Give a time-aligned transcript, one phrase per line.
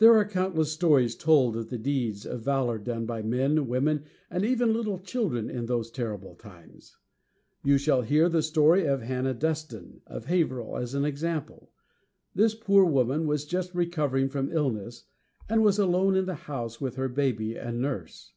[0.00, 4.44] There are countless stories told of the deeds of valor done by men, women, and
[4.44, 6.98] even little children in those terrible times.
[7.64, 11.72] You shall hear the story of Hannah Dustin, of Haverhill, as an example.
[12.34, 15.04] This poor woman was just recovering from illness,
[15.48, 18.34] and was alone in the house, with her baby and nurse.